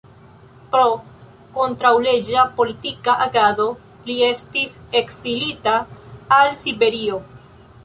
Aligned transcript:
Pro 0.75 0.85
kontraŭleĝa 1.57 2.45
politika 2.61 3.15
agado 3.27 3.67
li 4.09 4.17
estis 4.31 4.81
ekzilita 5.03 5.77
al 6.41 6.61
Siberio. 6.67 7.25